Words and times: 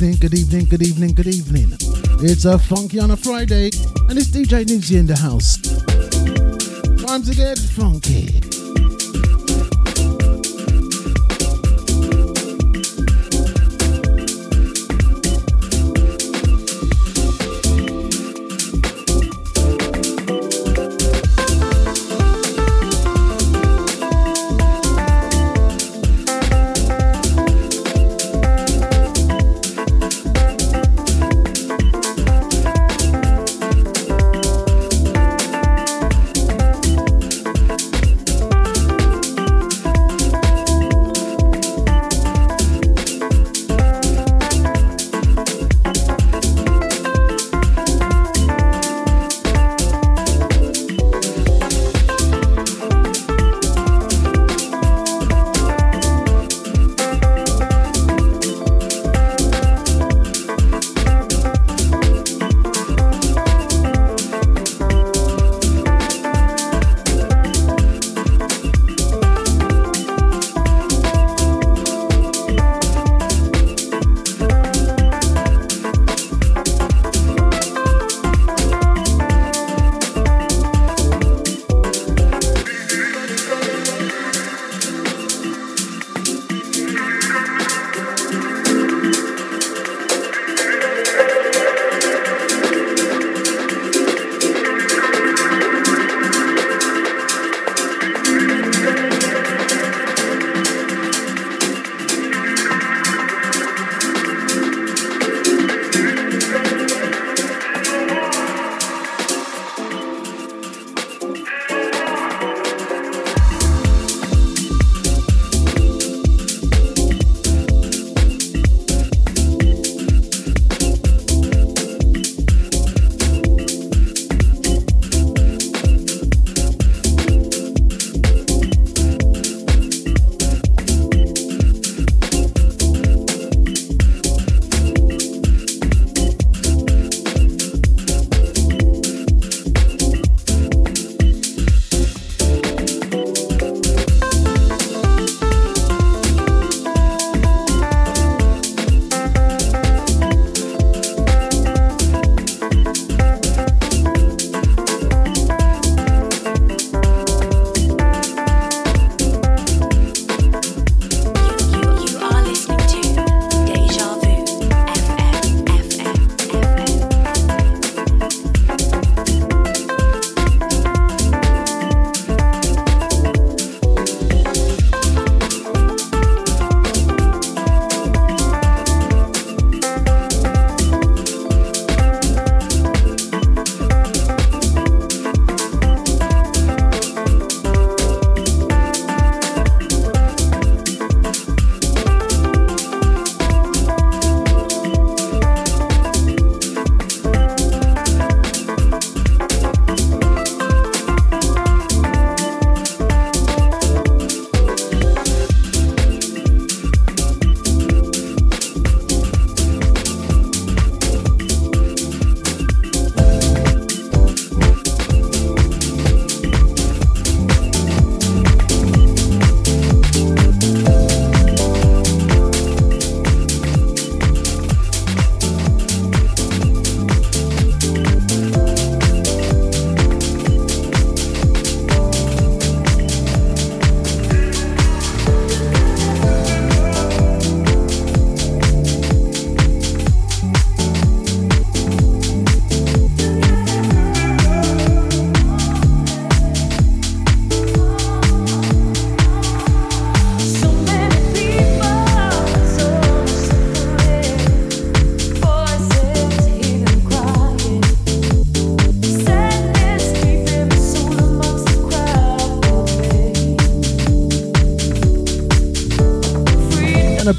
Good 0.00 0.14
evening, 0.14 0.30
good 0.30 0.34
evening, 0.38 0.64
good 0.64 0.82
evening, 0.82 1.12
good 1.12 1.26
evening. 1.26 1.76
It's 2.22 2.46
a 2.46 2.58
funky 2.58 2.98
on 3.00 3.10
a 3.10 3.18
Friday, 3.18 3.68
and 4.08 4.18
it's 4.18 4.28
DJ 4.28 4.64
Nibbsy 4.64 4.98
in 4.98 5.06
the 5.06 5.14
house. 5.14 5.58
Time 7.04 7.22
to 7.22 7.34
get 7.34 7.58
funky. 7.58 8.19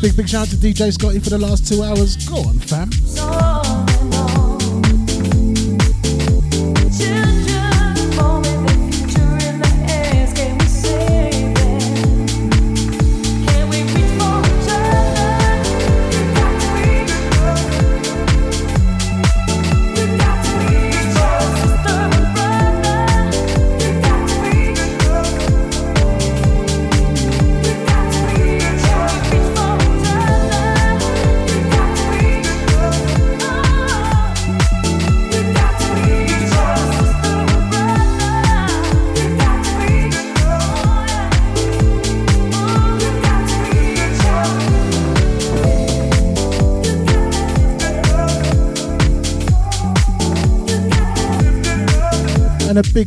Big, 0.01 0.17
big 0.17 0.27
shout 0.27 0.47
out 0.47 0.49
to 0.49 0.55
DJ 0.55 0.91
Scotty 0.91 1.19
for 1.19 1.29
the 1.29 1.37
last 1.37 1.67
two 1.67 1.83
hours. 1.83 2.17
Go 2.27 2.37
on, 2.37 2.60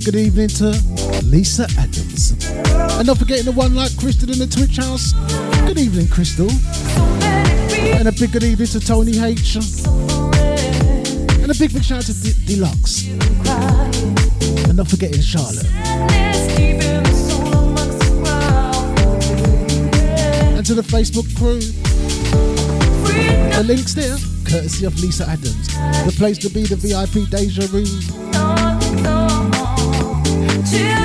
good 0.04 0.16
evening 0.16 0.48
to 0.48 0.66
Lisa 1.24 1.66
Adams. 1.78 2.32
And 2.98 3.06
not 3.06 3.16
forgetting 3.16 3.46
the 3.46 3.52
one 3.52 3.74
like 3.74 3.96
Crystal 3.96 4.30
in 4.30 4.38
the 4.38 4.46
Twitch 4.46 4.76
house. 4.76 5.14
Good 5.66 5.78
evening, 5.78 6.08
Crystal. 6.08 6.50
And 7.96 8.06
a 8.06 8.12
big 8.12 8.32
good 8.32 8.42
evening 8.42 8.68
to 8.68 8.80
Tony 8.80 9.18
H. 9.18 9.56
And 9.56 11.50
a 11.50 11.54
big 11.54 11.72
big 11.72 11.82
shout 11.82 11.98
out 11.98 12.04
to 12.04 12.12
D- 12.20 12.34
Deluxe. 12.44 13.06
And 14.68 14.76
not 14.76 14.88
forgetting 14.88 15.22
Charlotte. 15.22 15.64
And 20.52 20.66
to 20.66 20.74
the 20.74 20.82
Facebook 20.82 21.34
crew. 21.38 21.60
The 23.56 23.64
links 23.64 23.94
there, 23.94 24.18
courtesy 24.44 24.84
of 24.84 25.00
Lisa 25.00 25.26
Adams. 25.26 25.68
The 26.04 26.14
place 26.18 26.36
to 26.38 26.50
be, 26.50 26.64
the 26.64 26.76
VIP 26.76 27.30
Deja 27.30 27.66
Room 27.72 29.53
till 30.74 31.03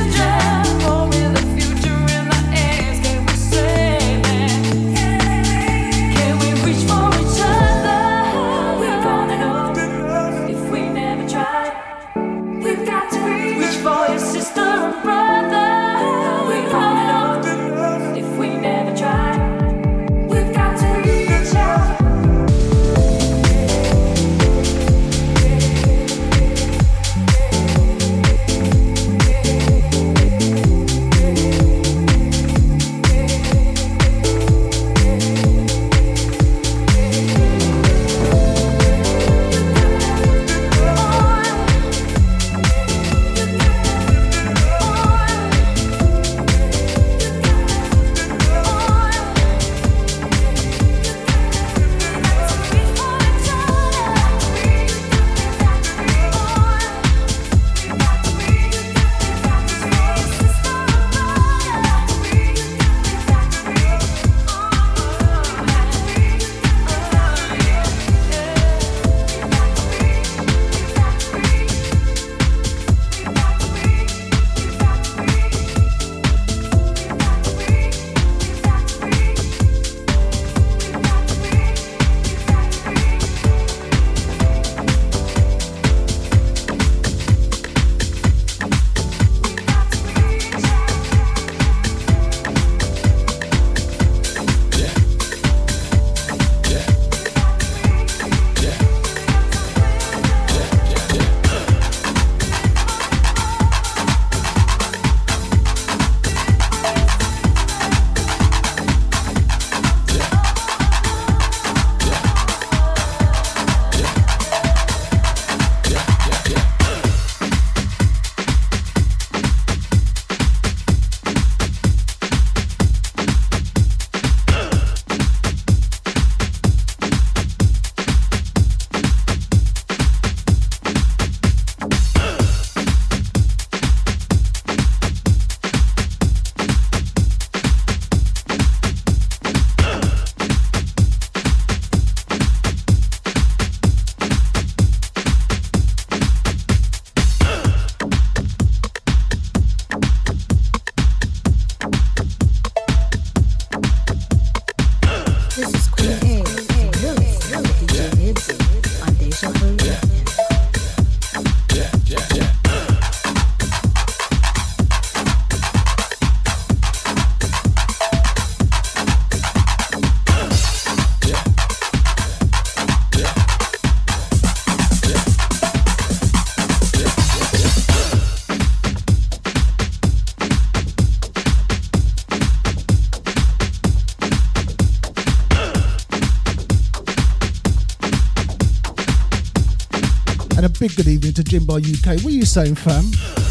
big 190.79 190.95
good 190.95 191.07
evening 191.07 191.33
to 191.33 191.43
Jimbo 191.43 191.75
UK. 191.75 192.24
What 192.24 192.27
are 192.27 192.29
you 192.29 192.45
saying, 192.45 192.75
fam? 192.75 193.49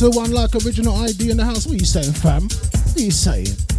To 0.00 0.08
one 0.08 0.32
like 0.32 0.54
original 0.54 0.96
ID 0.96 1.30
in 1.30 1.36
the 1.36 1.44
house. 1.44 1.66
What 1.66 1.74
are 1.74 1.78
you 1.78 1.84
saying, 1.84 2.14
fam? 2.14 2.44
What 2.44 2.96
are 2.96 3.00
you 3.00 3.10
saying? 3.10 3.69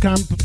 Camp. 0.00 0.37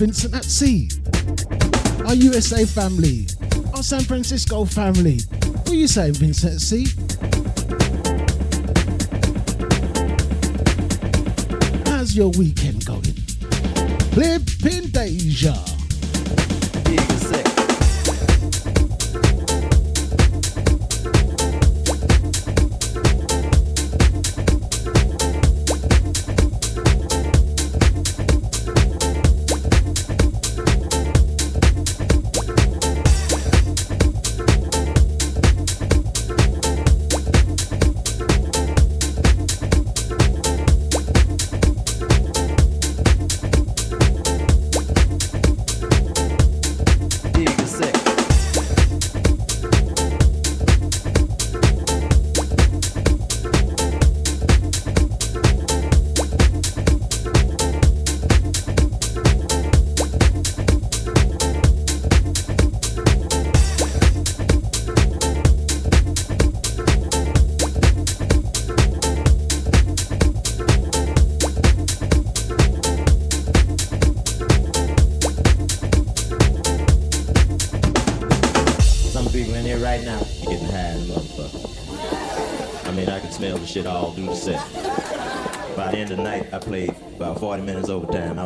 Vincent 0.00 0.34
at 0.34 0.46
Sea, 0.46 0.88
our 2.06 2.14
USA 2.14 2.64
family, 2.64 3.26
our 3.74 3.82
San 3.82 4.00
Francisco 4.00 4.64
family. 4.64 5.18
What 5.44 5.68
are 5.68 5.74
you 5.74 5.88
saying, 5.88 6.14
Vincent 6.14 6.54
at 6.54 6.60
Sea? 6.62 6.86
How's 11.84 12.16
your 12.16 12.30
weekend 12.30 12.86
going? 12.86 13.12
Flipping 14.14 14.88
Deja. 14.88 15.69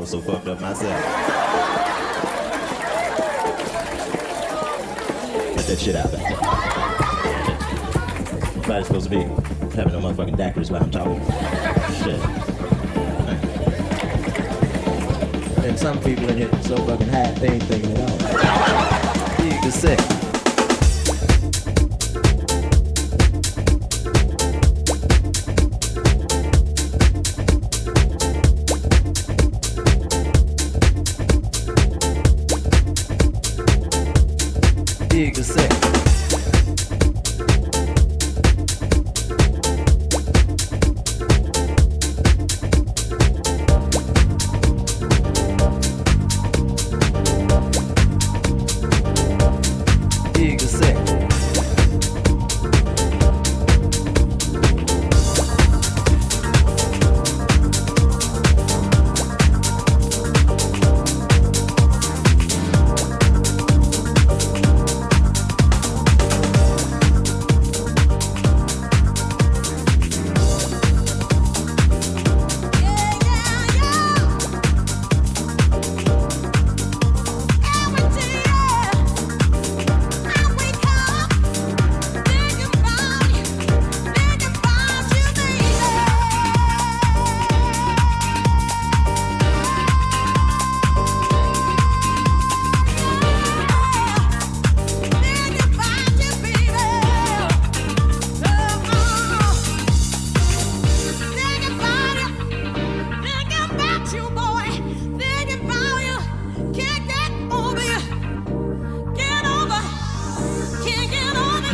Was 0.00 0.10
so 0.10 0.20
fucked 0.20 0.46
up 0.48 0.60
myself. 0.60 1.00
Get 5.56 5.66
that 5.66 5.78
shit 5.78 5.96
out 5.96 6.10
there. 6.10 6.20
Nobody's 8.60 8.86
supposed 8.86 9.04
to 9.04 9.10
be 9.10 9.22
having 9.74 9.92
no 9.94 10.00
motherfucking 10.00 10.36
daiquiris 10.36 10.70
while 10.70 10.82
I'm 10.82 10.90
talking. 10.90 11.20
Shit. 12.02 12.20
And 15.64 15.78
some 15.78 15.98
people 16.02 16.28
in 16.28 16.36
here 16.36 16.50
so 16.62 16.76
fucking 16.76 17.08
high 17.08 17.30
they 17.32 17.48
ain't 17.48 17.62
thinking 17.62 17.92
at 17.92 18.00
all. 18.00 19.44
You 19.46 19.70
can. 19.70 20.13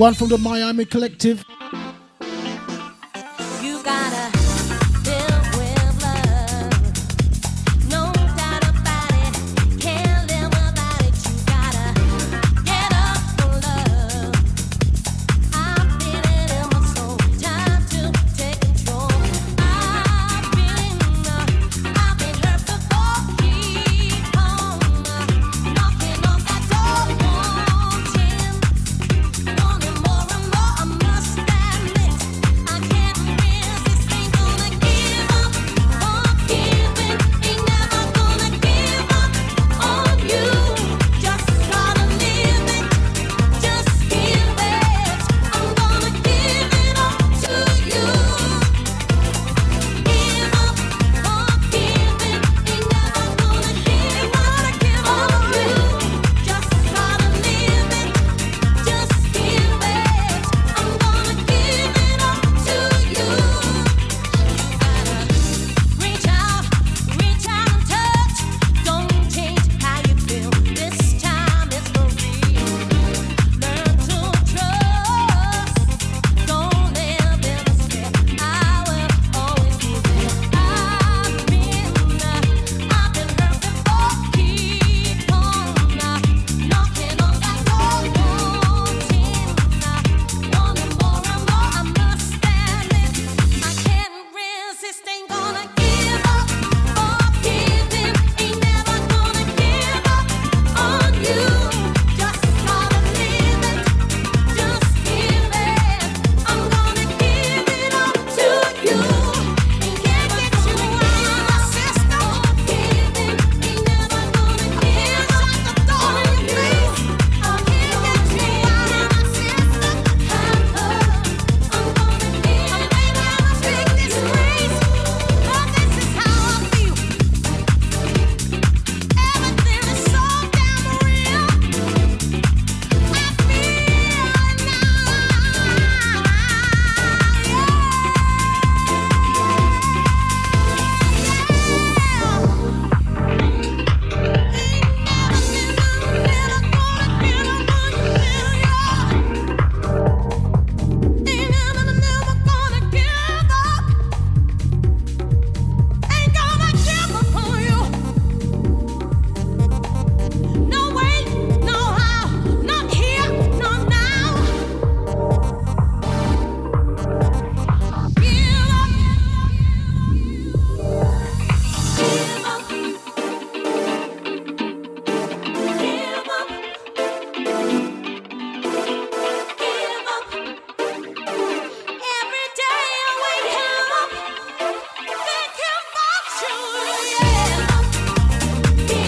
One 0.01 0.15
from 0.15 0.31
the 0.31 0.39
Miami 0.39 0.87
Collective. 0.87 1.45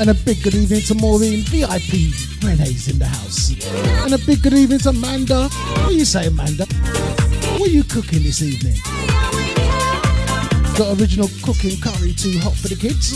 And 0.03 0.11
a 0.11 0.15
big 0.15 0.43
good 0.43 0.57
evening 0.57 0.81
to 0.81 0.97
Maureen, 0.97 1.43
VIP 1.43 2.11
Renee's 2.43 2.89
in 2.89 2.99
the 2.99 3.07
house. 3.07 3.55
And 4.03 4.13
a 4.13 4.19
big 4.19 4.43
good 4.43 4.53
evening 4.53 4.81
to 4.81 4.89
Amanda. 4.89 5.49
What 5.49 5.95
you 5.95 6.05
saying, 6.05 6.33
Amanda? 6.33 6.67
What 7.57 7.69
are 7.69 7.73
you 7.73 7.85
cooking 7.85 8.25
this 8.25 8.43
evening? 8.43 8.75
Got 10.77 10.99
original 10.99 11.29
cooking 11.45 11.81
curry 11.81 12.15
too 12.15 12.37
hot 12.41 12.57
for 12.57 12.67
the 12.67 12.75
kids? 12.75 13.15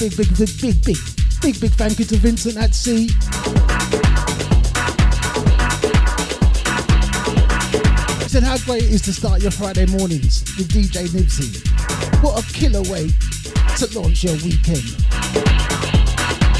Big, 0.00 0.16
big, 0.16 0.28
big, 0.38 0.48
big, 0.62 0.82
big, 0.82 0.96
big, 1.42 1.60
big, 1.60 1.70
thank 1.72 1.98
you 1.98 2.06
to 2.06 2.16
Vincent 2.16 2.56
at 2.56 2.74
Sea. 2.74 3.02
He 8.22 8.28
said 8.30 8.42
how 8.42 8.56
great 8.64 8.84
it 8.84 8.92
is 8.92 9.02
to 9.02 9.12
start 9.12 9.42
your 9.42 9.50
Friday 9.50 9.84
mornings 9.84 10.42
with 10.56 10.68
DJ 10.68 11.06
Nibbsy. 11.08 11.60
What 12.22 12.42
a 12.42 12.52
killer 12.54 12.80
way 12.90 13.10
to 13.76 13.98
launch 14.00 14.24
your 14.24 14.36
weekend. 14.36 14.96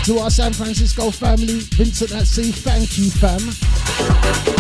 To 0.04 0.18
our 0.18 0.28
San 0.28 0.52
Francisco 0.52 1.10
family, 1.10 1.60
Vincent 1.60 2.12
at 2.12 2.26
Sea, 2.26 2.52
thank 2.52 2.98
you, 2.98 3.08
fam. 3.10 4.59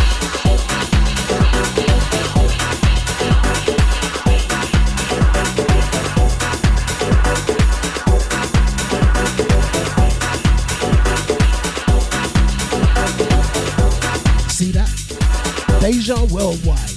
Asia 16.10 16.24
Worldwide. 16.34 16.89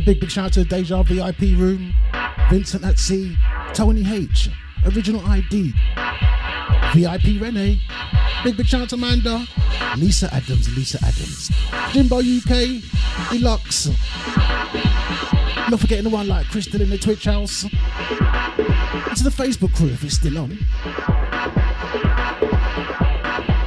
A 0.00 0.04
big, 0.04 0.20
big 0.20 0.30
shout 0.30 0.46
out 0.46 0.52
to 0.52 0.64
Deja 0.64 1.02
VIP 1.02 1.58
Room, 1.58 1.92
Vincent 2.48 2.84
at 2.84 2.98
Sea, 2.98 3.36
Tony 3.74 4.06
H, 4.10 4.48
Original 4.86 5.24
ID, 5.26 5.74
VIP 6.94 7.40
Rene, 7.40 7.78
big, 8.42 8.56
big 8.56 8.66
shout 8.66 8.82
out 8.82 8.88
to 8.90 8.94
Amanda, 8.94 9.46
Lisa 9.98 10.32
Adams, 10.32 10.74
Lisa 10.76 10.98
Adams, 11.04 11.50
Jimbo 11.92 12.18
UK, 12.18 12.82
Deluxe. 13.30 13.88
Not 15.70 15.80
forgetting 15.80 16.04
the 16.04 16.10
one 16.10 16.28
like 16.28 16.46
Crystal 16.46 16.80
in 16.80 16.88
the 16.88 16.98
Twitch 16.98 17.24
house. 17.24 17.64
And 17.64 19.16
to 19.16 19.24
the 19.24 19.30
Facebook 19.30 19.74
crew 19.74 19.88
if 19.88 20.02
it's 20.02 20.14
still 20.14 20.38
on. 20.38 20.50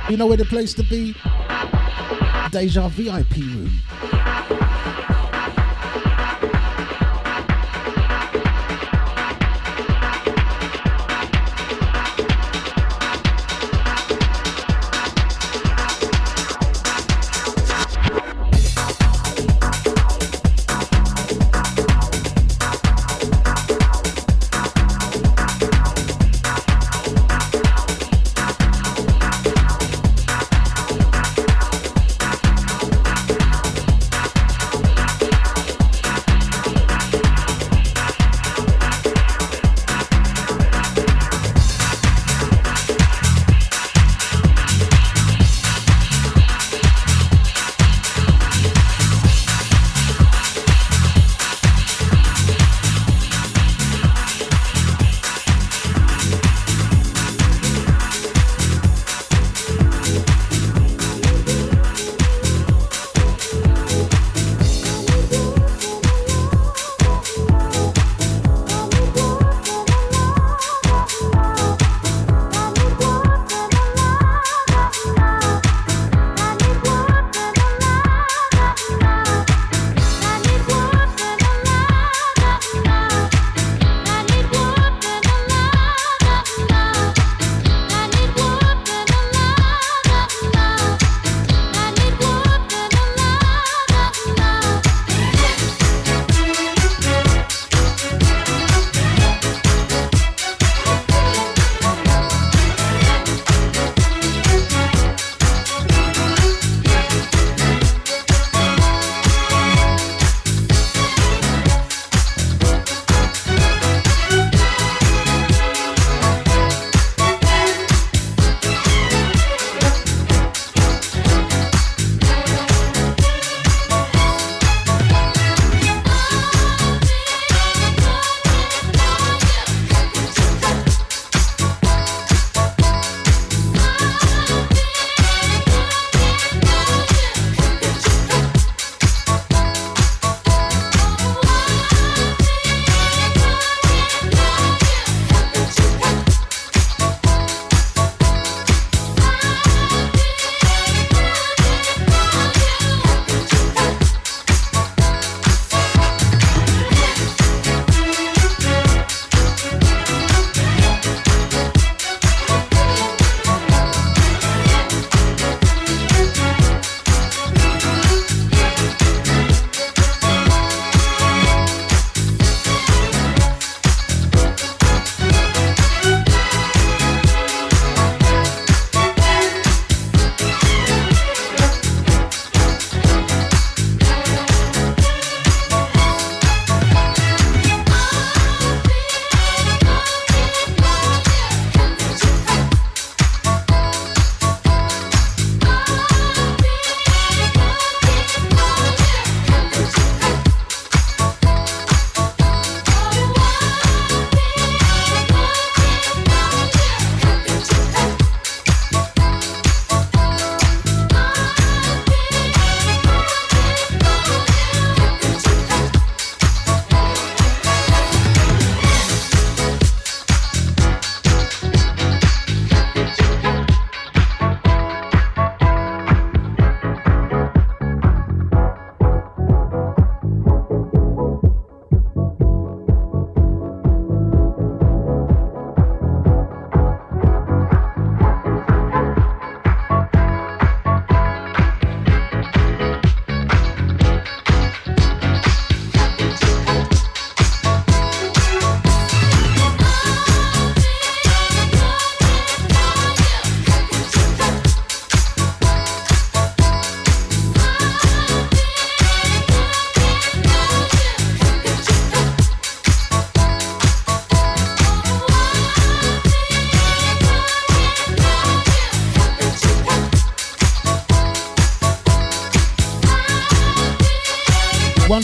You 0.10 0.18
know 0.18 0.26
where 0.26 0.38
the 0.38 0.46
place 0.46 0.74
to 0.76 0.84
be? 0.84 1.16
Deja 2.50 2.88
VIP 2.88 3.38
room. 3.38 3.72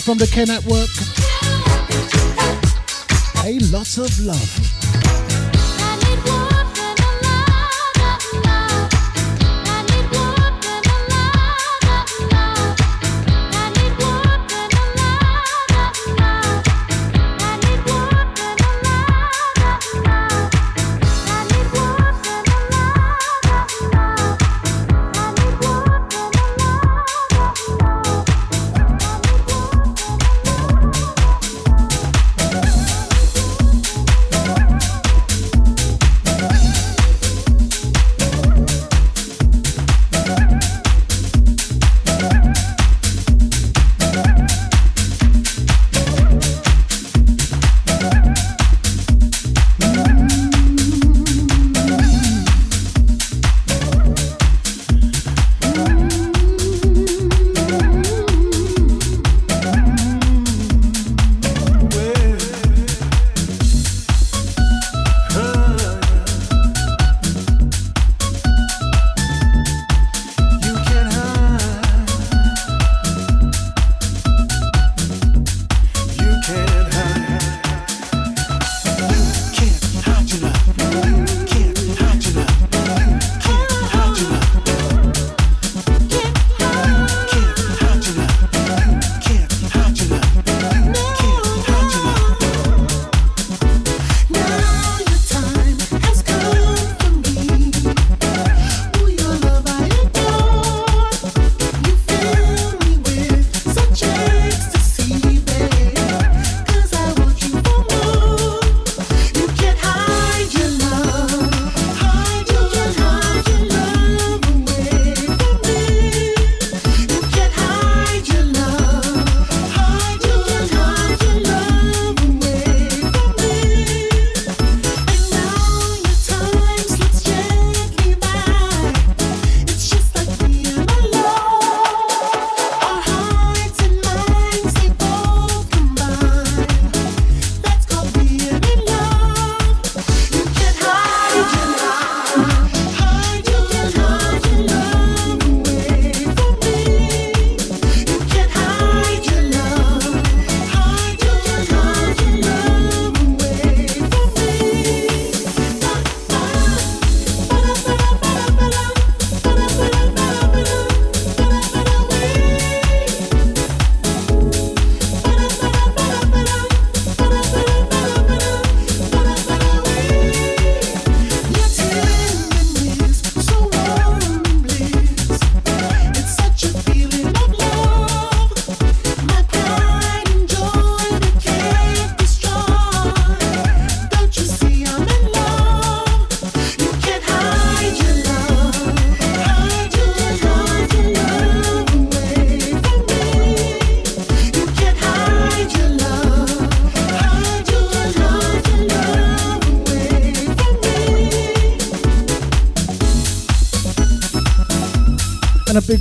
From 0.10 0.18
the 0.18 0.26
Ken 0.26 0.48
Network. 0.48 0.90
A 3.46 3.60
lot 3.72 3.96
of 4.00 4.20
love. 4.26 4.69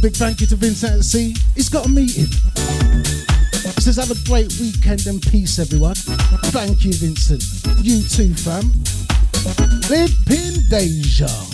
Big, 0.09 0.16
thank 0.16 0.40
you 0.40 0.46
to 0.46 0.56
Vincent 0.56 1.04
C. 1.04 1.34
He's 1.54 1.68
got 1.68 1.86
a 1.86 1.88
meeting. 1.88 2.26
He 3.74 3.80
says, 3.80 3.96
have 3.96 4.11
a 4.11 4.28
great 4.28 4.59
weekend 4.59 5.06
and 5.06 5.20
peace, 5.20 5.59
everyone. 5.59 5.96
Thank 6.50 6.84
you, 6.84 6.92
Vincent. 6.94 7.42
You 7.82 8.02
too, 8.02 8.32
fam. 8.34 8.72
Live 9.90 10.14
in 10.30 10.68
Deja. 10.70 11.47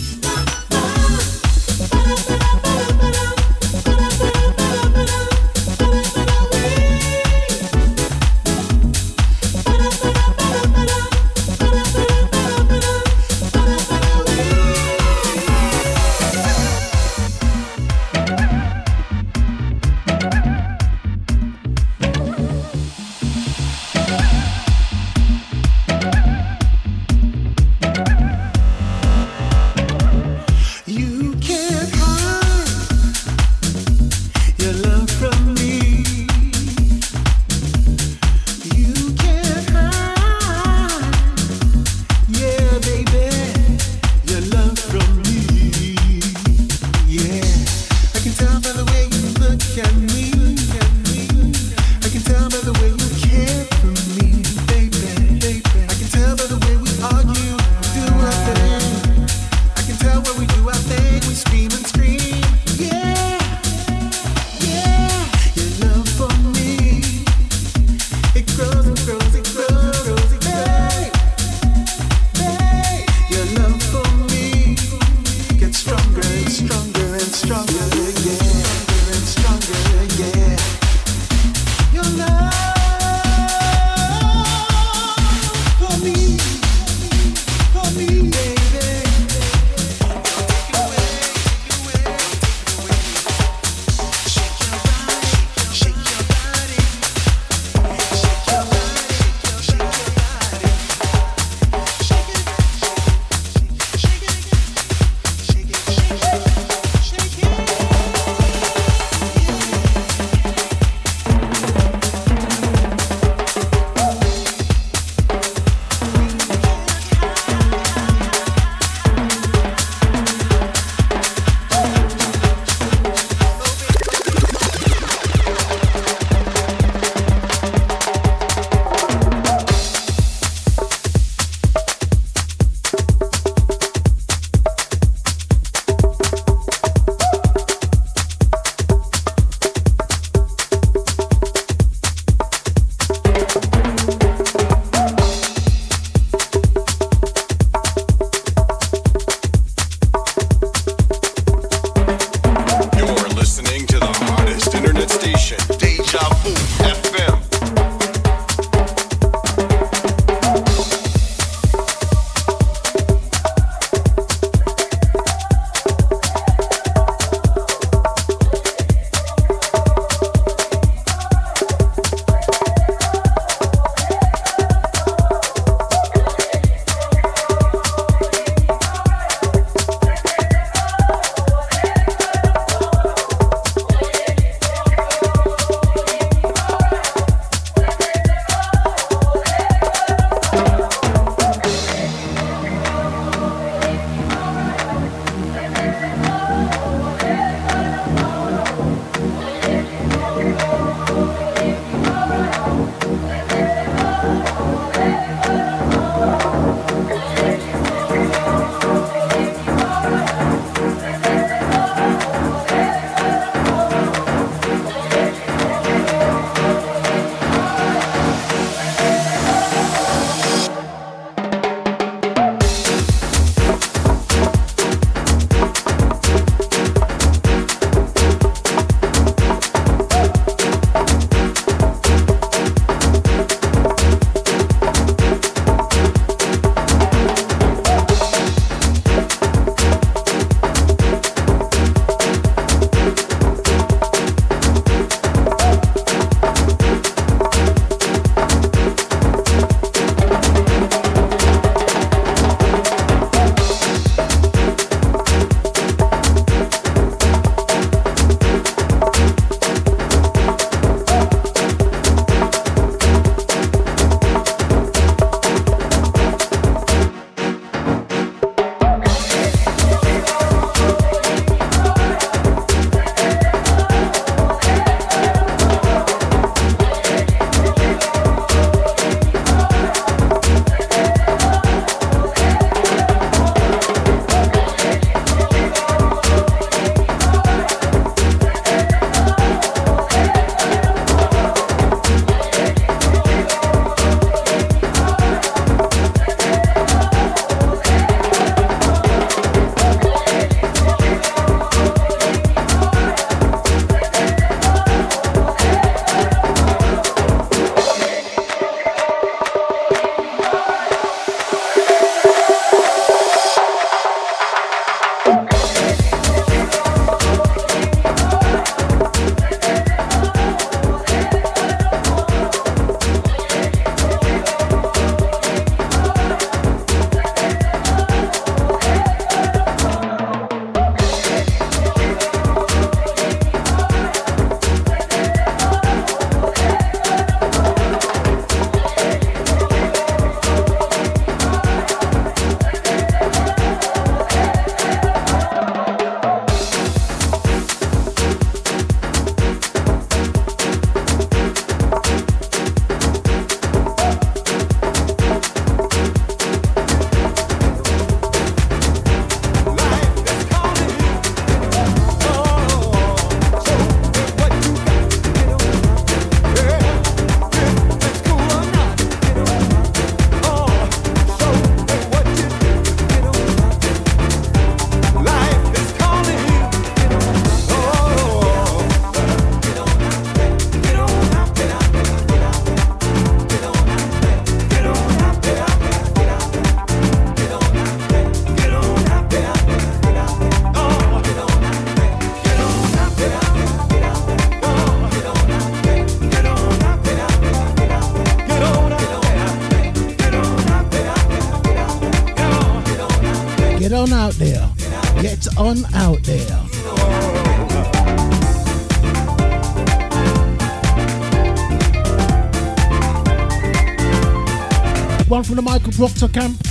The 415.97 416.27
camp. 416.27 416.61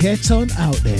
Get 0.00 0.30
on 0.30 0.50
out 0.52 0.76
there. 0.84 0.95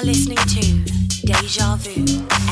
are 0.00 0.04
listening 0.06 0.36
to 0.36 1.26
Deja 1.26 1.76
Vu. 1.76 2.49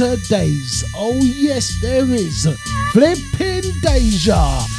Days. 0.00 0.82
Oh, 0.96 1.20
yes, 1.22 1.78
there 1.80 2.06
is. 2.06 2.48
Flipping 2.92 3.70
Deja. 3.82 4.69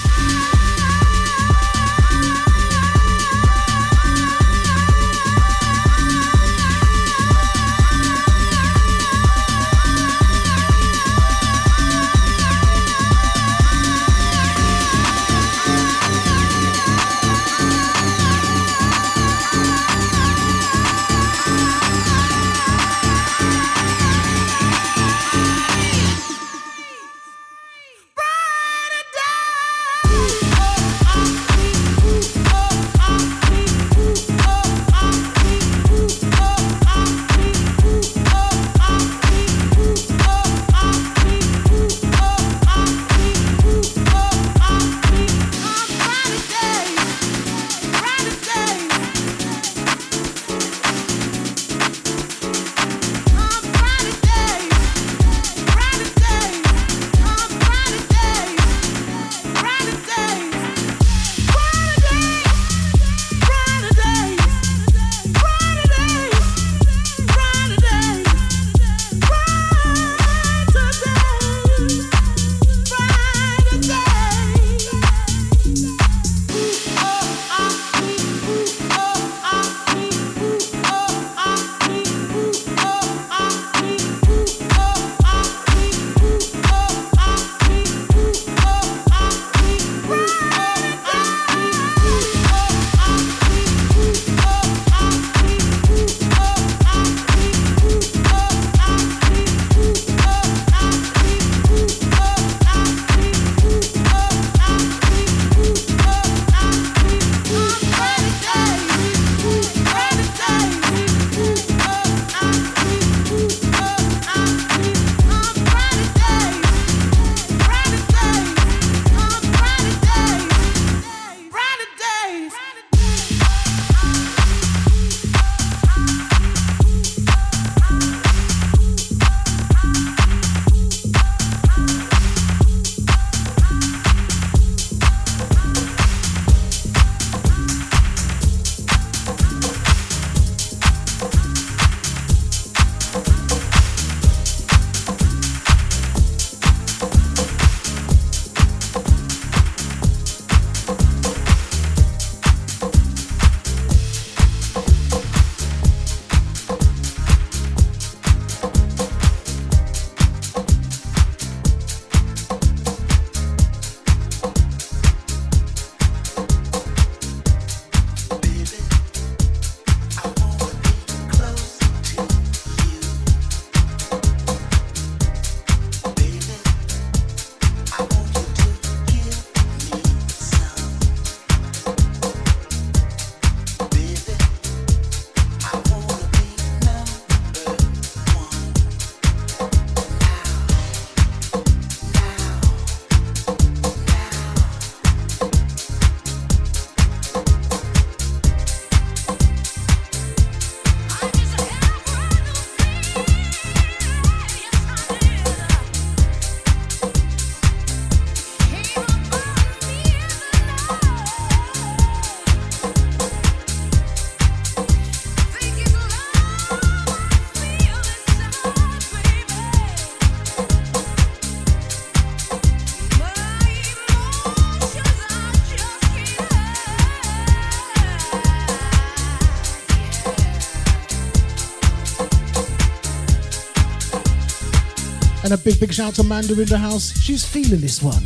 And 235.51 235.59
a 235.59 235.63
big, 235.65 235.81
big 235.81 235.91
shout 235.91 236.15
to 236.15 236.21
Amanda 236.21 236.53
in 236.53 236.65
the 236.65 236.77
house. 236.77 237.11
She's 237.19 237.43
feeling 237.43 237.81
this 237.81 238.01
one. 238.01 238.25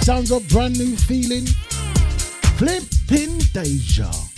Sounds 0.00 0.32
of 0.32 0.48
brand 0.48 0.76
new 0.76 0.96
feeling. 0.96 1.46
Flipping 2.56 3.38
Deja. 3.52 4.29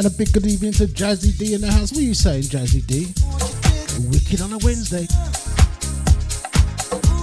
And 0.00 0.06
a 0.06 0.16
big 0.16 0.32
good 0.32 0.46
evening 0.46 0.72
to 0.72 0.86
Jazzy 0.86 1.36
D 1.36 1.52
in 1.52 1.60
the 1.60 1.70
house. 1.70 1.92
What 1.92 1.98
are 1.98 2.04
you 2.04 2.14
saying, 2.14 2.44
Jazzy 2.44 2.80
D? 2.86 3.12
Wicked 4.08 4.40
on 4.40 4.50
a 4.50 4.56
Wednesday. 4.64 5.04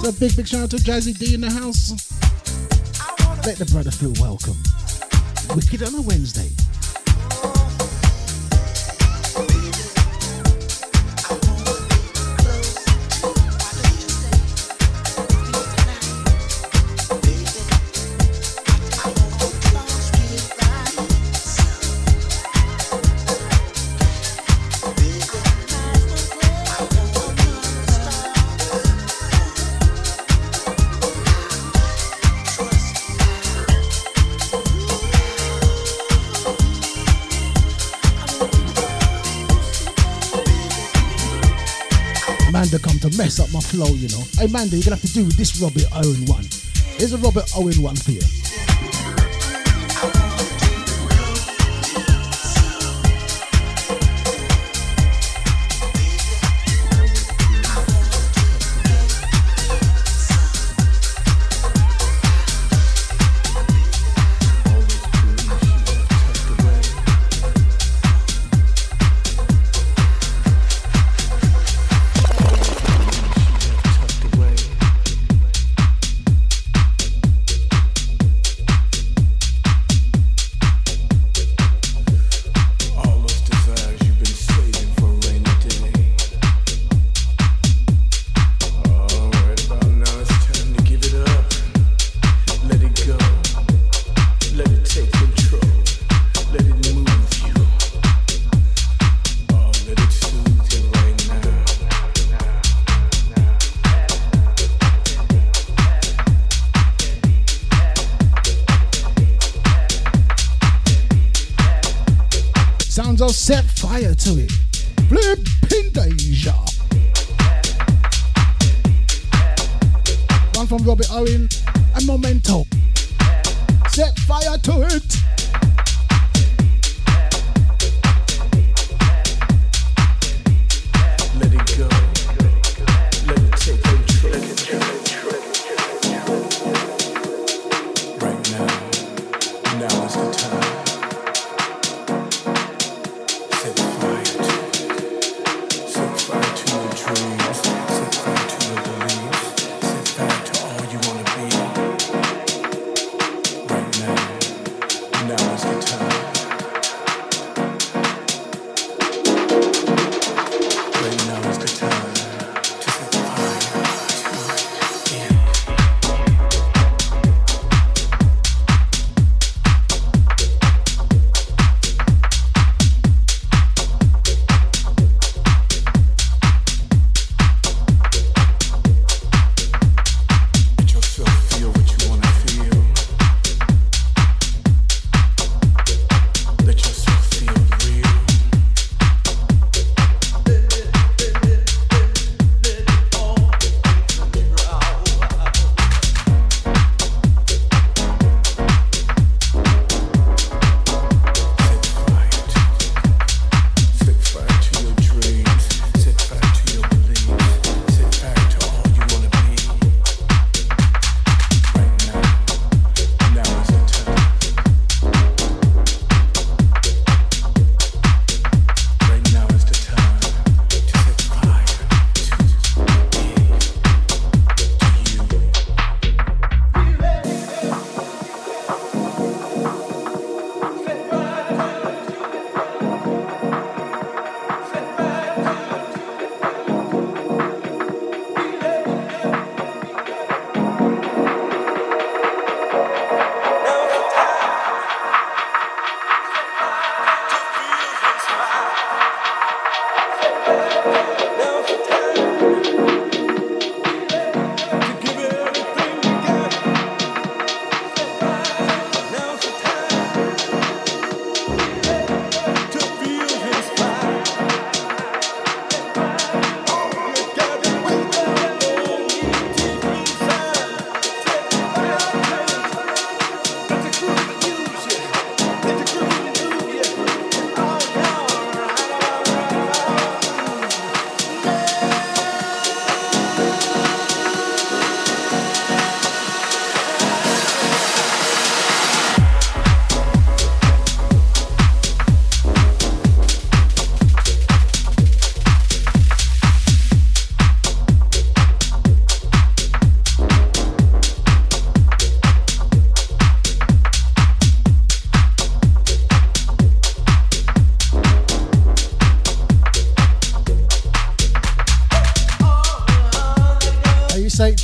So 0.03 0.11
big, 0.11 0.35
big 0.37 0.47
shout 0.47 0.61
out 0.61 0.69
to 0.69 0.75
Jazzy 0.77 1.17
D 1.17 1.33
in 1.33 1.41
the 1.41 1.49
house. 1.49 1.89
Let 3.47 3.57
the 3.57 3.65
brother 3.73 3.89
feel 3.89 4.13
welcome. 4.21 4.57
Wicked 5.55 5.81
on 5.81 5.95
a 5.95 6.01
Wednesday. 6.03 6.51
Flow, 43.67 43.91
you 43.93 44.07
know. 44.09 44.23
Hey, 44.39 44.47
Manda, 44.47 44.75
you're 44.75 44.83
gonna 44.83 44.95
have 44.95 45.03
to 45.03 45.13
do 45.13 45.25
with 45.25 45.35
this 45.35 45.59
Robert 45.59 45.83
Owen 45.91 46.25
one. 46.25 46.47
Here's 46.97 47.13
a 47.13 47.17
Robert 47.17 47.45
Owen 47.55 47.81
one 47.81 47.95
for 47.95 48.11
you. 48.11 48.21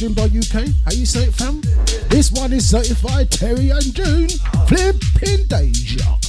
Jimbo 0.04 0.24
UK. 0.24 0.68
How 0.84 0.92
you 0.92 1.06
say 1.06 1.24
it, 1.24 1.34
fam? 1.34 1.62
This 2.10 2.30
one 2.30 2.52
is 2.52 2.70
certified 2.70 3.32
Terry 3.32 3.70
and 3.70 3.96
June. 3.96 4.28
Flipping 4.68 5.48
Deja. 5.48 6.23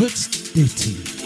Dilbert's 0.00 0.54
Ditty. 0.54 1.19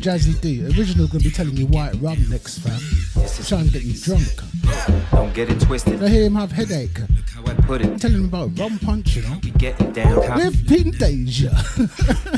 Jazzy 0.00 0.40
D. 0.40 0.64
Original 0.78 1.06
gonna 1.08 1.22
be 1.22 1.30
telling 1.30 1.54
you 1.58 1.66
white 1.66 1.94
rum 2.00 2.16
next, 2.30 2.60
fam. 2.60 2.80
Trying 3.44 3.66
to 3.66 3.70
get 3.70 3.82
you 3.82 3.92
drunk. 3.92 4.26
Don't 5.10 5.34
get 5.34 5.50
it 5.50 5.60
twisted. 5.60 6.02
I 6.02 6.08
hear 6.08 6.24
him 6.24 6.36
have 6.36 6.52
headache. 6.52 7.00
Look 7.00 7.28
how 7.28 7.44
I 7.44 7.54
put 7.66 7.82
it. 7.82 8.00
Telling 8.00 8.16
him 8.16 8.24
about 8.24 8.58
rum 8.58 8.78
punch, 8.78 9.16
you 9.16 9.22
know. 9.22 9.38
We 9.42 9.50
getting 9.50 9.92
down. 9.92 10.16
With 10.36 10.66
Pin 10.66 10.92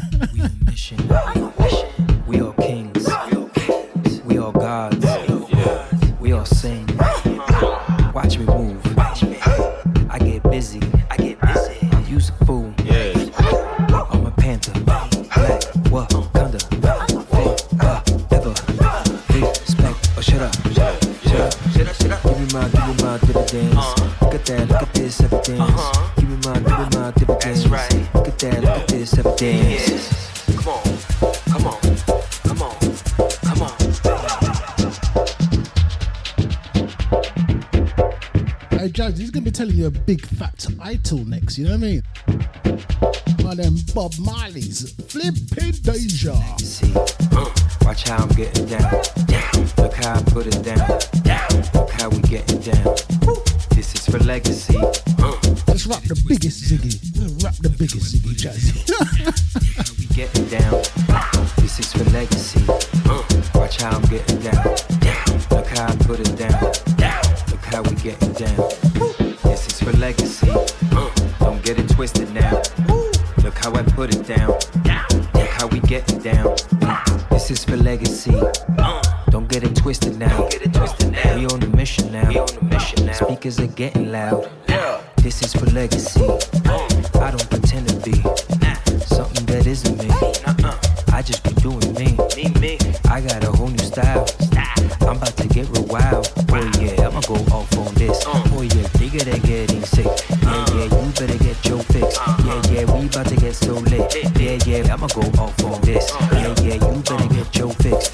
telling 39.63 39.77
you 39.77 39.87
a 39.87 39.91
big 39.91 40.27
fat 40.27 40.59
title 40.59 41.25
next. 41.25 41.57
You 41.57 41.67
know 41.67 41.77
what 41.77 41.85
I 41.85 41.87
mean? 41.87 42.03
Of 43.47 43.57
them 43.59 43.77
Bob 43.95 44.13
Marley's 44.19 44.93
flipping 45.05 45.62
This 85.23 85.41
is 85.43 85.53
for 85.55 85.67
legacy. 85.67 86.21
I 87.21 87.31
don't 87.31 87.49
pretend 87.49 87.89
to 87.89 87.97
be 88.03 88.13
something 89.07 89.47
that 89.47 89.67
isn't 89.67 89.97
me. 89.97 90.11
I 91.15 91.23
just 91.23 91.45
be 91.45 91.55
doing 91.63 91.95
me. 91.95 92.19
I 93.09 93.21
got 93.21 93.45
a 93.45 93.53
whole 93.53 93.69
new 93.69 93.79
style. 93.79 94.27
I'm 95.03 95.17
about 95.17 95.37
to 95.37 95.47
get 95.49 95.69
real 95.71 95.85
wild. 95.87 96.27
Oh 96.51 96.71
yeah, 96.81 97.07
I'ma 97.07 97.21
go 97.21 97.35
off 97.55 97.71
on 97.79 97.95
this. 97.95 98.21
Oh 98.27 98.63
yeah, 98.63 98.89
bigger 98.99 99.25
than 99.25 99.41
getting 99.43 99.83
sick. 99.83 100.07
Yeah, 100.43 100.67
yeah, 100.75 100.85
you 100.91 101.13
better 101.15 101.39
get 101.39 101.65
your 101.67 101.83
fix. 101.85 102.19
Yeah, 102.45 102.63
yeah, 102.71 102.85
we 102.93 103.07
about 103.07 103.27
to 103.29 103.37
get 103.37 103.55
so 103.55 103.75
lit. 103.75 104.13
Yeah, 104.37 104.59
yeah, 104.67 104.93
I'ma 104.93 105.07
go 105.07 105.23
off 105.41 105.65
on 105.65 105.81
this. 105.83 106.11
Yeah, 106.33 106.55
yeah, 106.63 106.75
you 106.75 107.03
better 107.03 107.29
get 107.29 107.57
your 107.57 107.73
fix. 107.75 108.11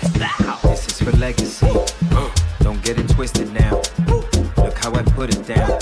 This 0.63 0.87
is 0.87 1.01
for 1.01 1.17
legacy. 1.17 1.73
Don't 2.61 2.83
get 2.85 2.99
it 2.99 3.09
twisted 3.09 3.51
now. 3.55 3.81
Look 4.59 4.77
how 4.79 4.93
I 4.95 5.03
put 5.17 5.35
it 5.35 5.47
down. 5.47 5.79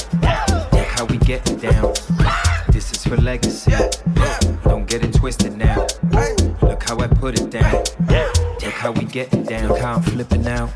Put 7.27 7.41
it 7.41 7.51
down. 7.51 7.73
Look 8.63 8.75
how 8.75 8.93
we 8.93 9.05
get 9.05 9.35
it 9.35 9.49
down. 9.49 9.67
Look 9.67 9.81
how 9.81 9.95
I'm 9.95 10.03
flipping 10.03 10.47
out. 10.47 10.71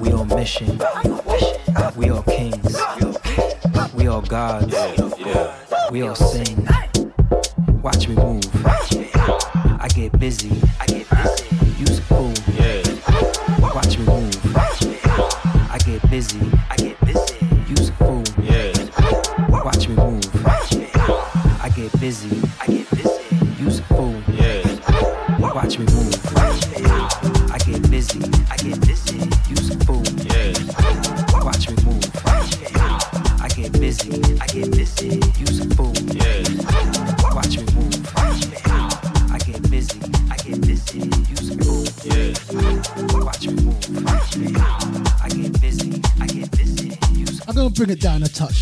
We 0.00 0.10
on 0.12 0.28
mission. 0.28 0.78
We 1.94 2.08
all 2.08 2.22
kings. 2.22 2.74
We 3.92 4.06
all 4.06 4.22
gods. 4.22 4.74
We 5.90 6.00
all 6.00 6.14
sing. 6.14 6.66
Watch 7.82 8.08
me 8.08 8.14
move. 8.14 8.48
I 8.64 9.88
get 9.94 10.18
busy. 10.18 10.58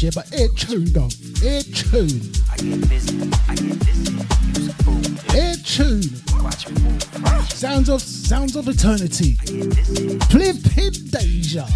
Yeah, 0.02 0.10
but 0.12 0.28
it 0.32 0.56
tune 0.56 0.92
though. 0.92 1.08
It 1.46 1.62
tune. 1.72 2.32
I 2.50 2.56
get 2.56 2.88
busy, 2.88 3.30
I 3.48 3.54
get 3.54 3.78
busy. 3.78 4.18
It 5.38 5.64
tune. 5.64 6.02
Sounds 7.46 7.88
of 7.88 8.02
sounds 8.02 8.56
of 8.56 8.66
eternity. 8.66 9.36
Flipping 10.26 10.92
Deja. 11.10 11.66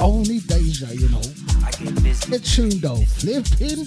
Only 0.00 0.38
Deja, 0.40 0.86
you 0.94 1.10
know. 1.10 1.20
I 1.62 1.70
get 1.72 2.02
busy. 2.02 2.34
It 2.34 2.42
tune 2.42 2.80
though. 2.80 3.04
Flipping 3.04 3.84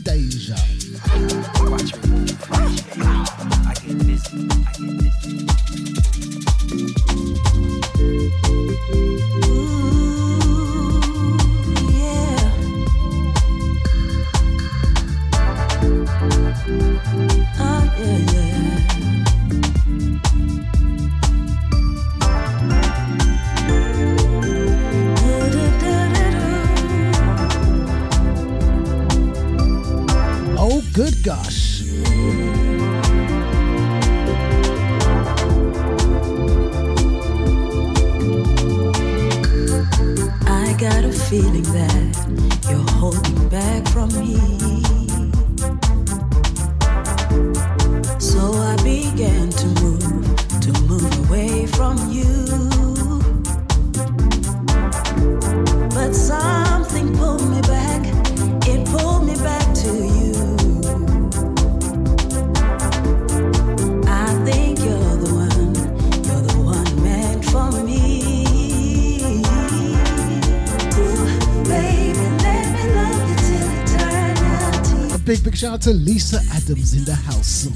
out 75.80 75.84
to 75.84 75.93
Lisa 75.93 76.39
Adams 76.51 76.93
in 76.93 77.06
the 77.06 77.15
house. 77.15 77.68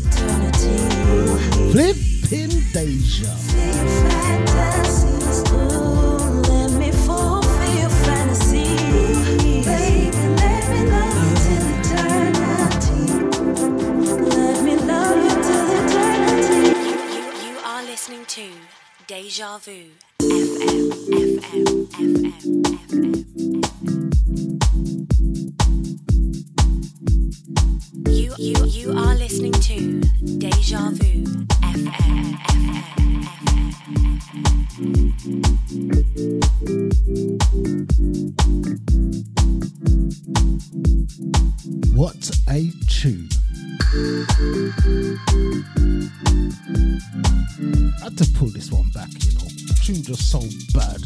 Flipping 1.72 2.62
Deja. 2.74 3.63
What 41.94 42.32
a 42.50 42.72
tune. 42.88 43.28
I 48.00 48.04
had 48.04 48.18
to 48.18 48.26
pull 48.38 48.48
this 48.50 48.72
one 48.72 48.90
back, 48.92 49.10
you 49.20 49.34
know. 49.34 49.48
Tune 49.84 50.02
just 50.02 50.32
so 50.32 50.40
bad. 50.74 51.02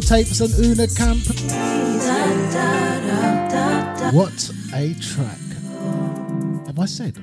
The 0.00 0.06
tapes 0.06 0.40
and 0.40 0.52
Una 0.58 0.86
Camp. 0.88 1.24
What 4.14 4.50
a 4.74 4.94
track. 4.94 5.38
Have 6.66 6.78
I 6.78 6.86
said? 6.86 7.18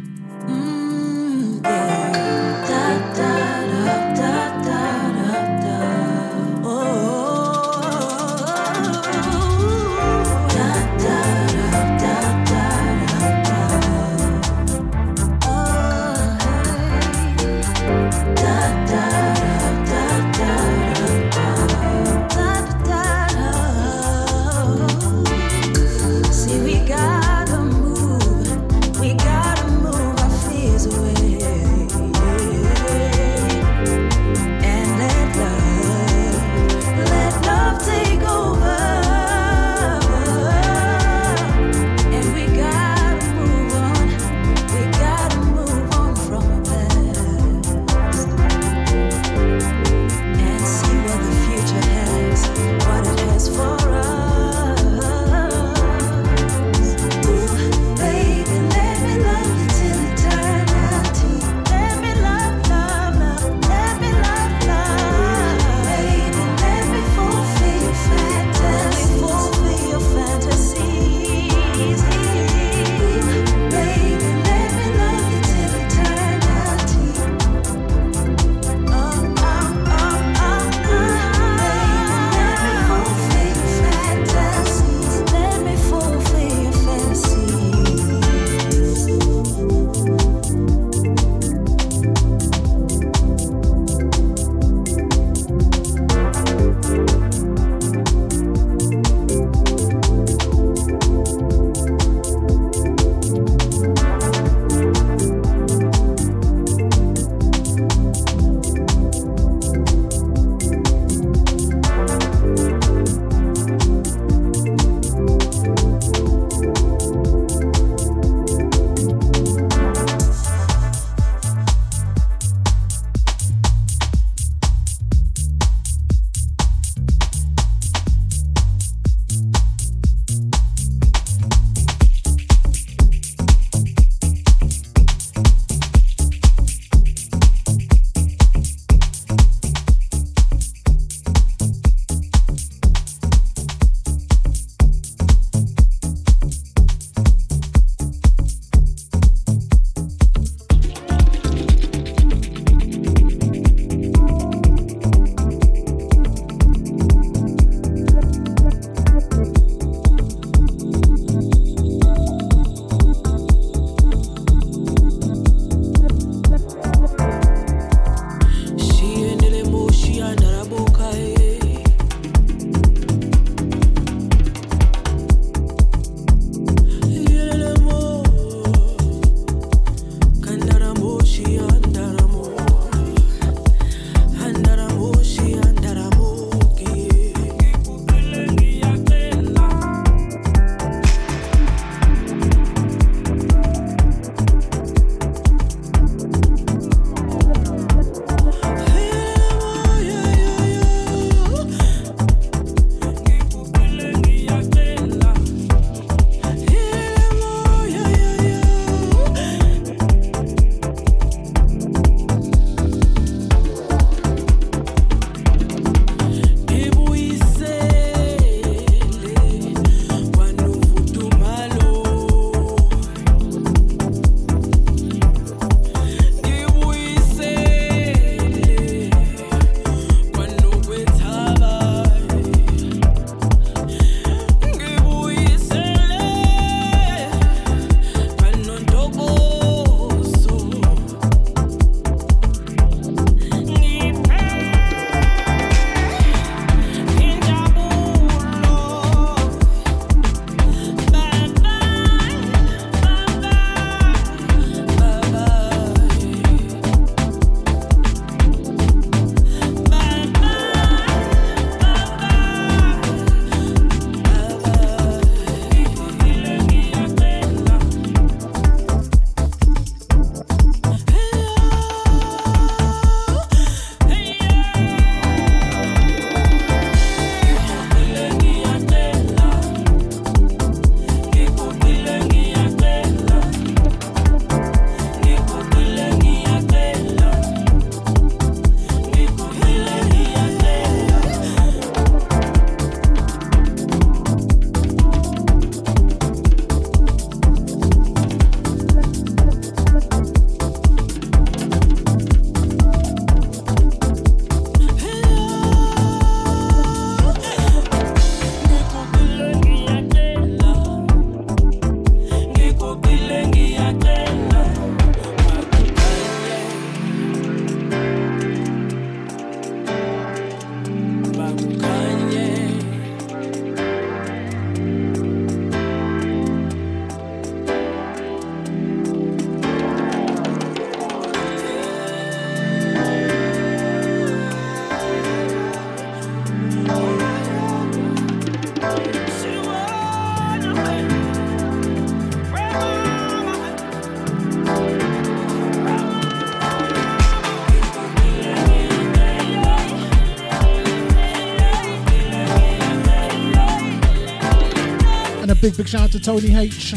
Big, 355.71 355.75
big 355.75 355.87
shout 355.89 356.01
out 356.03 356.11
to 356.13 356.19
Tony 356.19 356.55
H. 356.55 356.93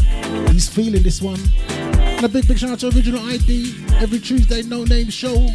He's 0.52 0.68
feeling 0.68 1.02
this 1.02 1.20
one. 1.20 1.40
And 1.70 2.24
a 2.24 2.28
big, 2.28 2.46
big 2.46 2.56
shout 2.56 2.70
out 2.70 2.78
to 2.80 2.86
Original 2.86 3.18
ID. 3.26 3.74
Every 3.94 4.20
Tuesday, 4.20 4.62
no 4.62 4.84
name 4.84 5.10
show. 5.10 5.48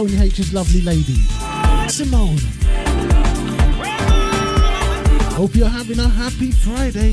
Tony 0.00 0.16
H's 0.16 0.54
lovely 0.54 0.80
lady, 0.80 1.18
Simone. 1.86 2.38
Hope 5.36 5.54
you're 5.54 5.68
having 5.68 5.98
a 5.98 6.08
happy 6.08 6.52
Friday. 6.52 7.12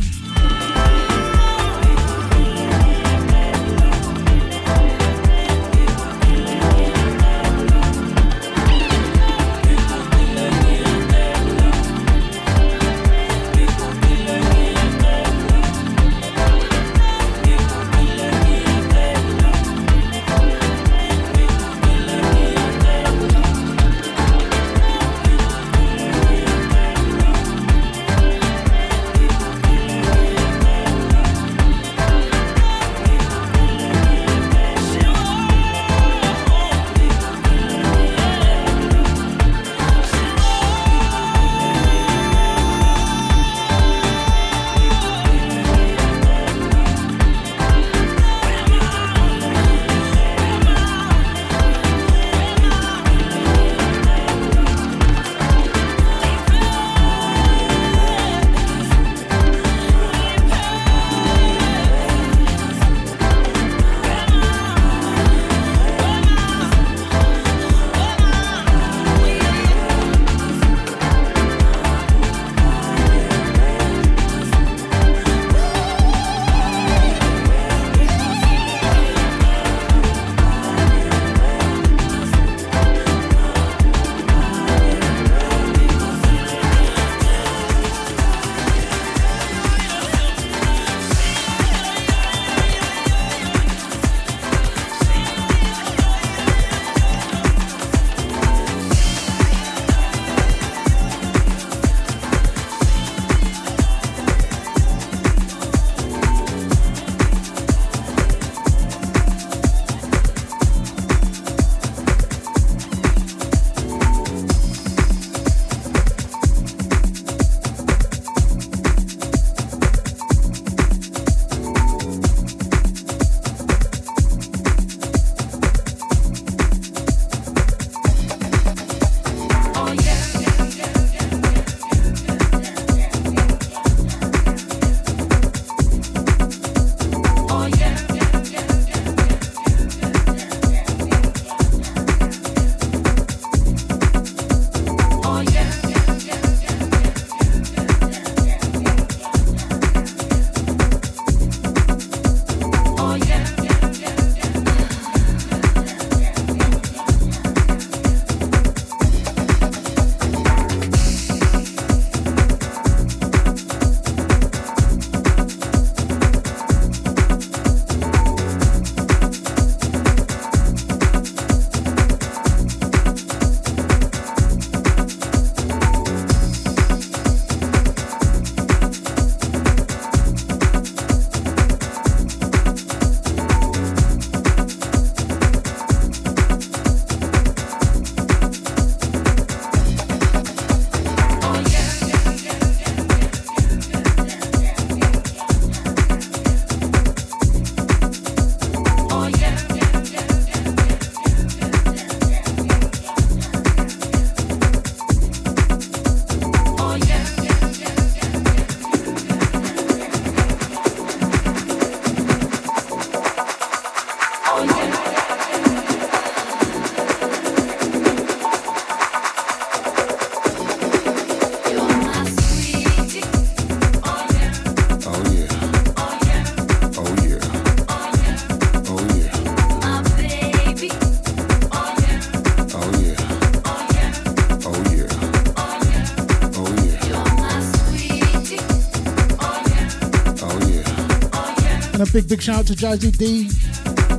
Big, 242.18 242.30
big 242.30 242.42
shout 242.42 242.62
out 242.62 242.66
to 242.66 242.74
Jazzy 242.74 243.16
D. 243.16 243.48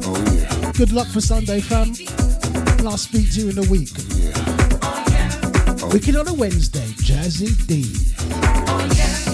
Oh, 0.06 0.32
yeah. 0.32 0.70
Good 0.74 0.92
luck 0.92 1.08
for 1.08 1.20
Sunday, 1.20 1.60
fam. 1.60 1.88
And 2.78 2.86
I'll 2.86 2.96
speak 2.96 3.32
to 3.32 3.40
you 3.40 3.50
in 3.50 3.58
a 3.58 3.68
week. 3.68 3.90
Yeah. 4.14 4.32
Oh. 5.82 5.90
Wicked 5.92 6.14
on 6.14 6.28
a 6.28 6.34
Wednesday, 6.34 6.86
Jazzy 7.02 7.66
D. 7.66 7.90
Oh, 8.68 8.88
yeah. 8.94 9.24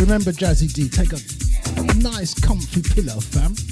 remember 0.00 0.32
Jazzy 0.32 0.72
D, 0.72 0.88
take 0.88 1.12
a 1.12 1.43
nice, 2.04 2.34
comfy 2.34 2.82
pillow, 2.82 3.18
fam. 3.18 3.63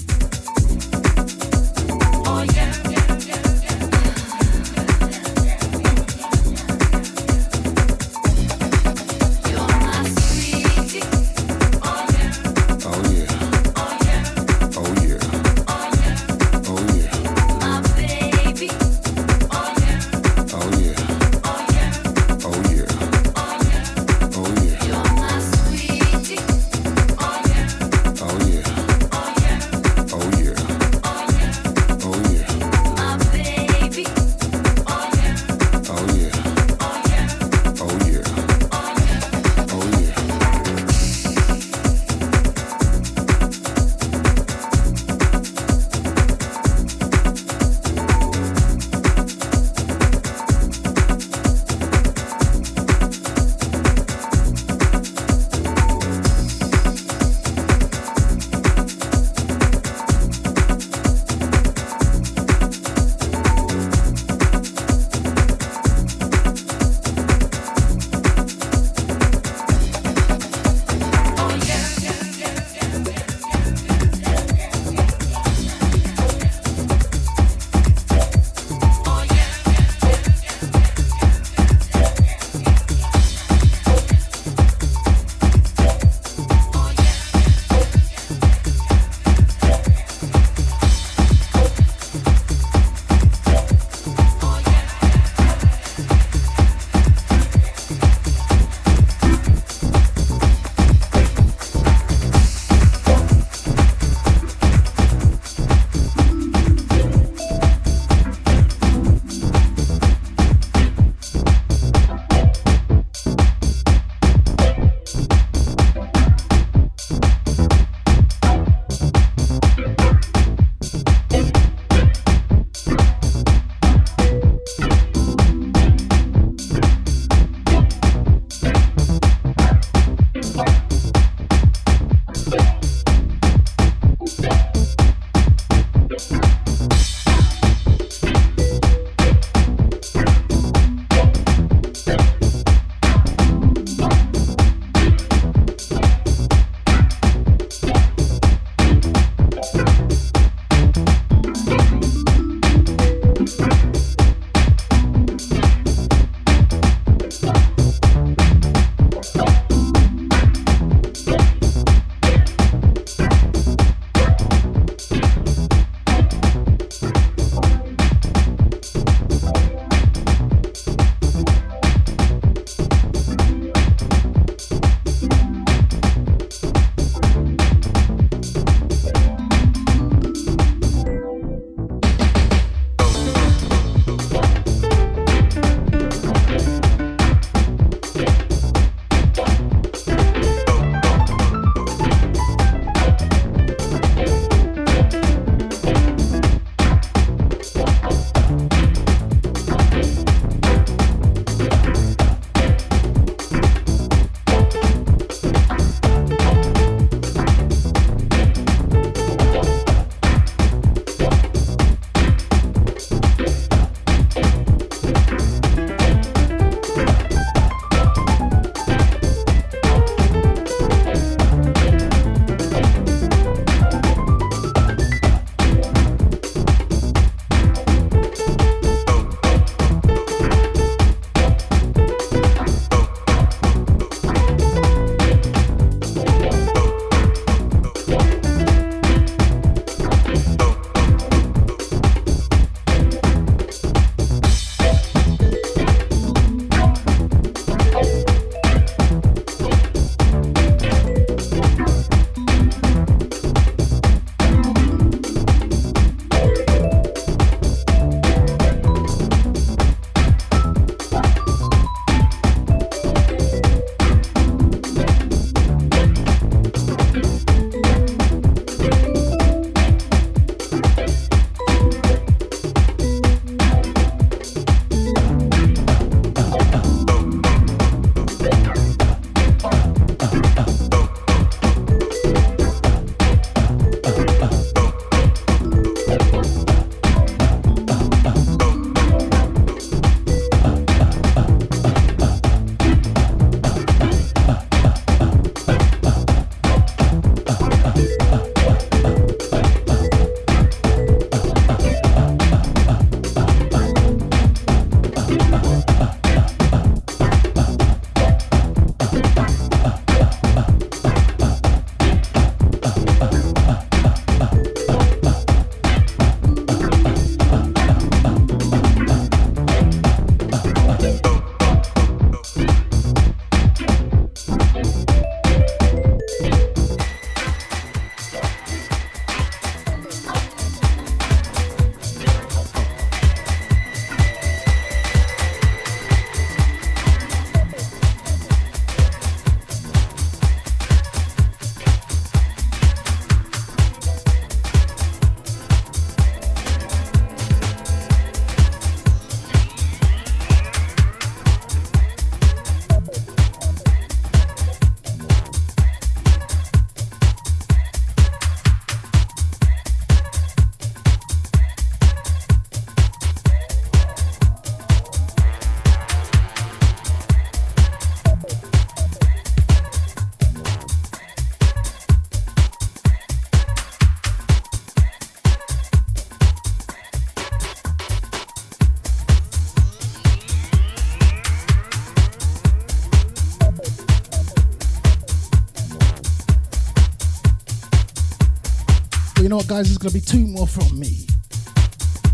Guys? 389.83 389.89
There's 389.89 389.99
gonna 389.99 390.13
be 390.13 390.21
two 390.21 390.47
more 390.47 390.67
from 390.67 390.99
me. 390.99 391.27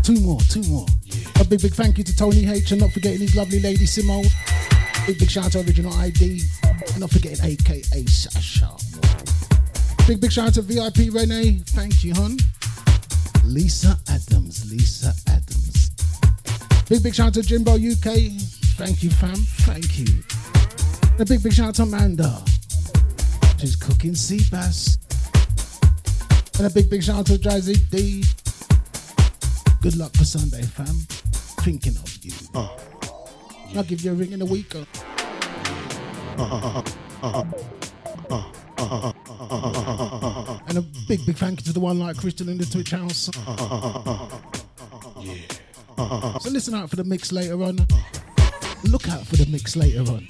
Two 0.03 0.19
more, 0.21 0.39
two 0.49 0.63
more. 0.63 0.85
A 1.39 1.45
big, 1.45 1.61
big 1.61 1.73
thank 1.73 1.97
you 1.97 2.03
to 2.03 2.15
Tony 2.15 2.49
H, 2.49 2.71
and 2.71 2.81
not 2.81 2.91
forgetting 2.91 3.19
his 3.19 3.35
lovely 3.35 3.59
lady 3.59 3.85
Simo. 3.85 4.23
Big, 5.07 5.19
big 5.19 5.29
shout 5.29 5.45
out 5.45 5.51
to 5.53 5.59
Original 5.59 5.93
ID, 5.93 6.41
and 6.63 6.99
not 6.99 7.09
forgetting 7.11 7.43
AKA 7.43 8.05
Sasha. 8.05 8.75
Big, 10.07 10.21
big 10.21 10.31
shout 10.31 10.47
out 10.47 10.53
to 10.55 10.61
VIP 10.61 11.13
Renee. 11.13 11.61
Thank 11.65 12.03
you, 12.03 12.13
hon. 12.13 12.37
Lisa 13.45 13.97
Adams, 14.09 14.69
Lisa 14.71 15.13
Adams. 15.27 15.91
Big, 16.87 17.03
big 17.03 17.15
shout 17.15 17.27
out 17.27 17.33
to 17.35 17.41
Jimbo 17.41 17.73
UK. 17.73 18.31
Thank 18.77 19.03
you, 19.03 19.09
fam. 19.09 19.35
Thank 19.65 19.99
you. 19.99 20.23
And 21.11 21.21
a 21.21 21.25
big, 21.25 21.43
big 21.43 21.53
shout 21.53 21.69
out 21.69 21.75
to 21.75 21.83
Amanda. 21.83 22.43
She's 23.59 23.75
cooking 23.75 24.15
sea 24.15 24.41
bass. 24.51 24.97
And 26.59 26.67
a 26.67 26.69
big, 26.69 26.89
big 26.89 27.01
shout 27.01 27.19
out 27.19 27.25
to 27.27 27.37
Jazzy 27.37 27.89
D. 27.89 28.25
Good 29.81 29.95
luck 29.95 30.11
for 30.11 30.25
Sunday, 30.25 30.61
fam. 30.61 30.87
Thinking 31.63 31.95
of 31.95 32.17
you. 32.21 32.33
Uh, 32.53 32.67
I'll 33.77 33.83
give 33.83 34.01
you 34.01 34.11
a 34.11 34.13
ring 34.13 34.33
in 34.33 34.41
a 34.41 34.45
week. 34.45 34.75
Uh. 34.75 34.83
And 40.67 40.77
a 40.77 40.81
big, 41.07 41.25
big 41.25 41.37
thank 41.37 41.61
you 41.61 41.65
to 41.67 41.71
the 41.71 41.79
one 41.79 41.97
like 41.97 42.17
Crystal 42.17 42.49
in 42.49 42.57
the 42.57 42.65
Twitch 42.65 42.91
house. 42.91 43.29
So 46.43 46.49
listen 46.49 46.75
out 46.75 46.89
for 46.89 46.97
the 46.97 47.05
mix 47.05 47.31
later 47.31 47.63
on. 47.63 47.77
Look 48.83 49.07
out 49.07 49.25
for 49.25 49.37
the 49.37 49.45
mix 49.49 49.77
later 49.77 50.01
on. 50.11 50.27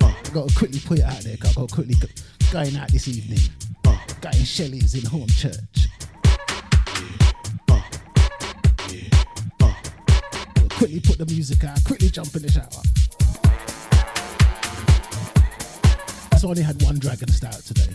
I 0.00 0.14
gotta 0.32 0.54
quickly 0.54 0.78
put 0.78 1.00
it 1.00 1.04
out 1.04 1.22
there. 1.22 1.34
I 1.34 1.36
gotta 1.54 1.66
quickly 1.74 1.96
go, 1.96 2.06
going 2.52 2.76
out 2.76 2.92
this 2.92 3.08
evening. 3.08 3.40
Going 4.32 4.44
Shelley's 4.44 4.94
in 4.94 5.02
Hornchurch. 5.02 5.86
Quickly 10.70 10.98
put 10.98 11.18
the 11.18 11.26
music 11.26 11.62
out. 11.62 11.84
Quickly 11.84 12.08
jump 12.08 12.34
in 12.34 12.42
the 12.42 12.50
shower. 12.50 12.82
I 16.32 16.40
only 16.44 16.62
had 16.62 16.82
one 16.82 16.98
Dragon 16.98 17.28
Stout 17.28 17.54
today. 17.54 17.94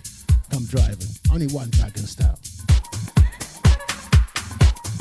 I'm 0.53 0.64
driving. 0.66 1.10
Only 1.34 1.48
one 1.48 1.70
Dragon 1.72 2.06
Stout. 2.06 2.40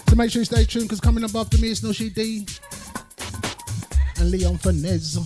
So 0.09 0.17
make 0.17 0.33
sure 0.33 0.41
you 0.41 0.47
stay 0.47 0.65
tuned 0.65 0.87
because 0.87 1.01
coming 1.01 1.23
up 1.23 1.37
after 1.37 1.59
me 1.59 1.69
is 1.69 1.81
Noshi 1.81 2.13
D 2.13 2.45
and 4.19 4.33
Leon 4.33 4.59
Finesse 4.59 5.17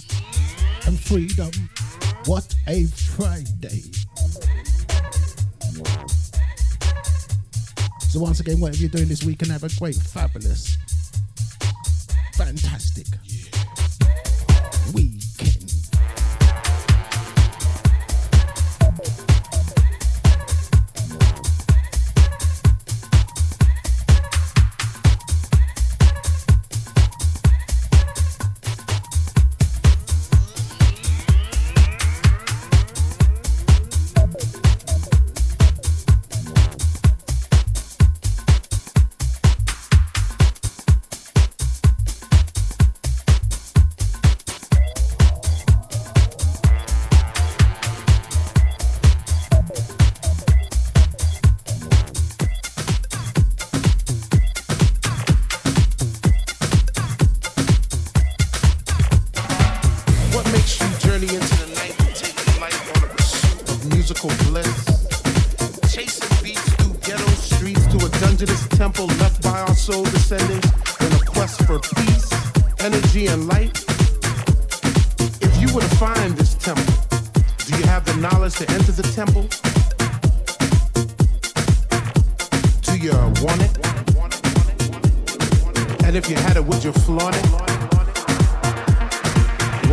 and 0.86 1.00
Freedom. 1.00 1.50
What 2.26 2.54
a 2.66 2.84
Friday. 2.84 3.84
So 8.14 8.20
once 8.20 8.38
again, 8.38 8.60
whatever 8.60 8.78
you're 8.78 8.90
doing 8.90 9.08
this 9.08 9.24
weekend, 9.24 9.50
have 9.50 9.64
a 9.64 9.68
great, 9.76 9.96
fabulous, 9.96 10.78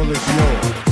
well 0.02 0.12
as 0.12 0.28
yours. 0.36 0.91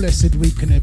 Blessed 0.00 0.34
weekend, 0.36 0.72
everyone. 0.72 0.79